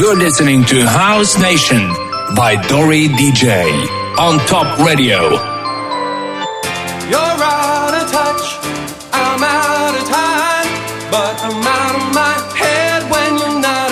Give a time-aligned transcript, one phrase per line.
[0.00, 1.86] You're listening to House Nation
[2.34, 3.70] by Dori DJ
[4.16, 5.28] on Top Radio.
[7.10, 8.46] You're out of touch,
[9.12, 13.89] I'm out of time, but I'm out of my head when you're not.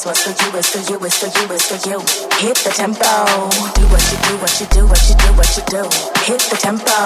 [0.00, 2.00] This was for you, it's for you, it's for you, it's for you.
[2.40, 3.04] Hit the tempo.
[3.76, 5.84] Do what you do, what you do, what you do, what you do.
[6.24, 6.96] Hit the tempo.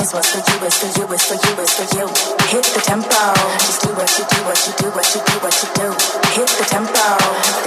[0.00, 2.08] This was for you, it's for you, it's for you, it's for you.
[2.48, 3.20] Hit the tempo.
[3.60, 5.88] Just do what you do, what you do, what you do, what you do.
[6.32, 7.04] Hit the tempo.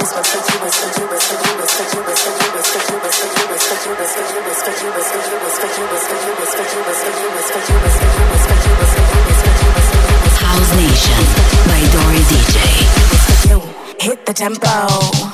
[0.01, 2.33] This was for you, it's for you, it's for you, it's for you, it's for
[2.33, 3.93] you, it's for you, it's for you, it's for you, it's for you, it's for
[3.93, 6.65] you, it's for you, it's for you, it's for you, it's for you, it's for
[6.65, 7.82] you, it's for you, it's for you, it's
[14.33, 15.32] the tempo.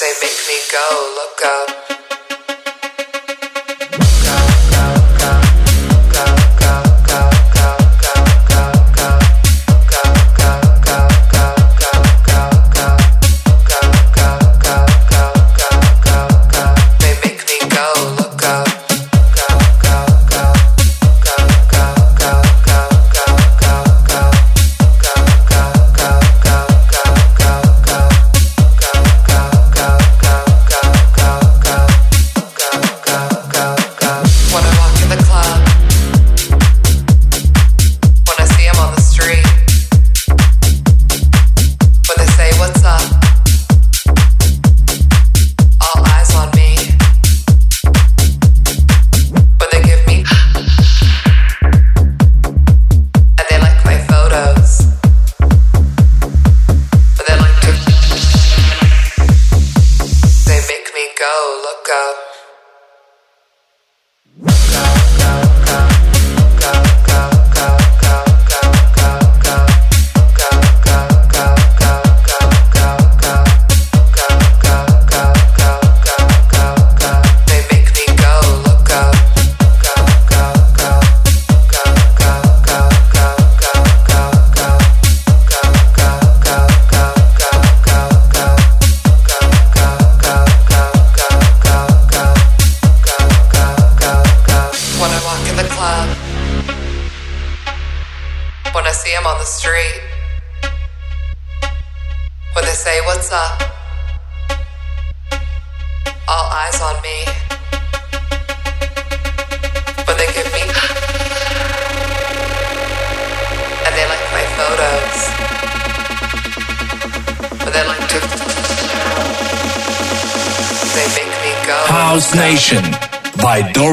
[0.00, 1.79] They make me go look up.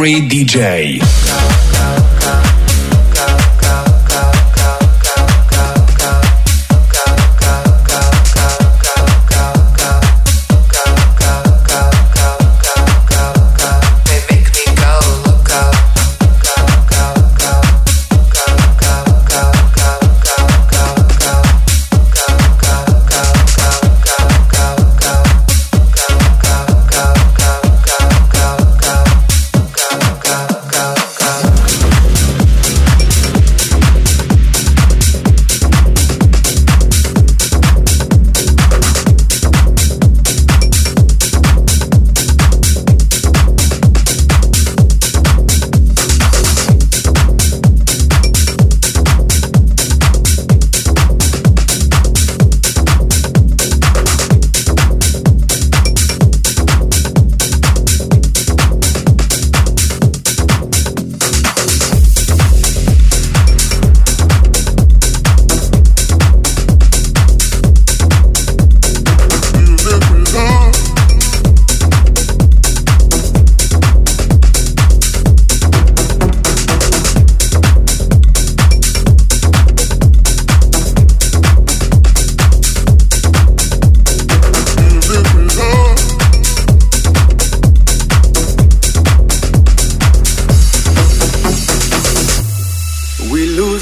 [0.07, 1.16] DJ.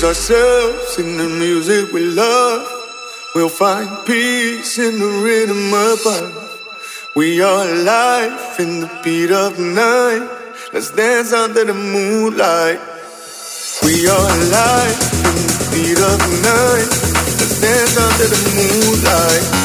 [0.05, 2.61] Hit the music we love.
[3.33, 7.11] We'll find peace in the rhythm of above.
[7.15, 10.29] We are alive in the beat of night.
[10.71, 12.79] Let's dance under the moonlight.
[13.81, 16.89] We are alive in the beat of night.
[17.41, 19.64] Let's dance under the moonlight.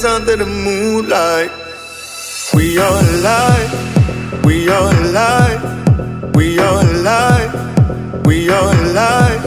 [0.00, 1.50] Dance under the moonlight.
[2.54, 4.44] We are alive.
[4.44, 6.34] We are alive.
[6.34, 8.24] We are alive.
[8.24, 9.44] We are alive.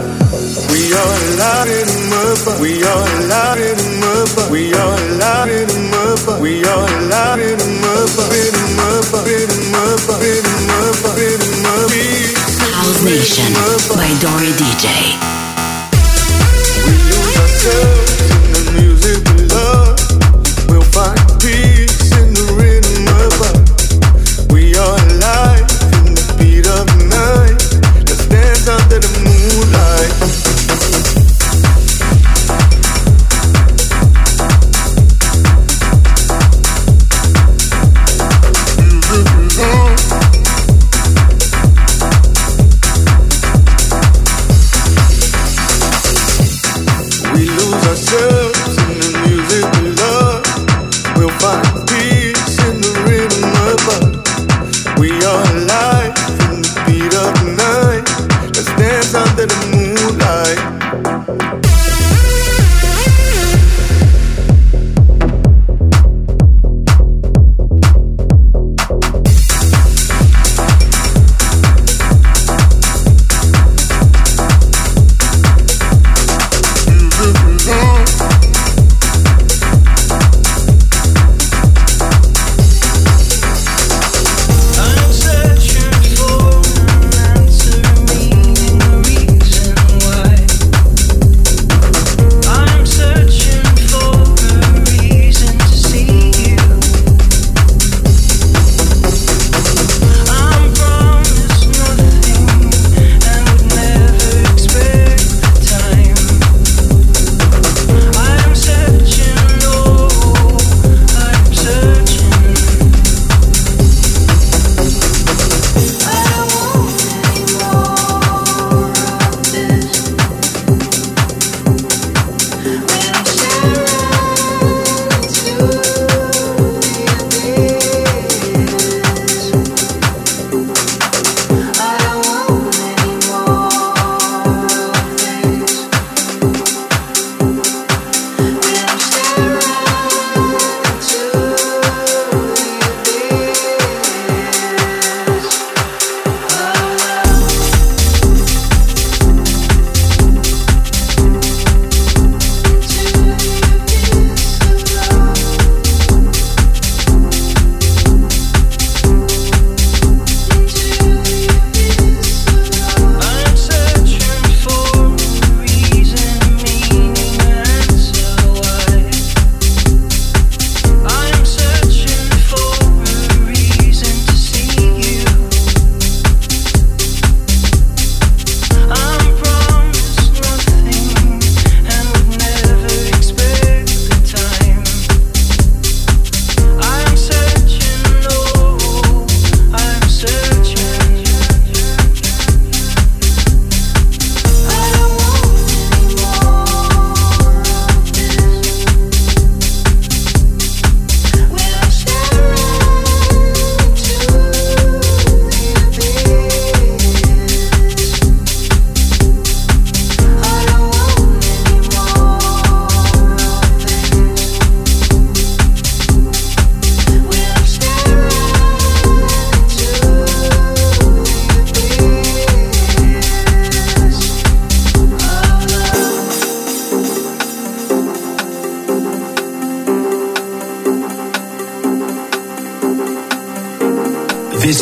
[0.69, 2.57] We are alive in the.
[2.61, 4.49] We are alive in the.
[4.51, 6.37] We are alive in the.
[6.39, 8.13] We are alive in the mud.
[8.37, 9.25] In the mud.
[9.25, 10.21] In the mud.
[10.21, 11.17] In the mud.
[11.17, 11.93] In the mud.
[12.77, 13.53] House Nation
[13.97, 15.42] by Dori DJ.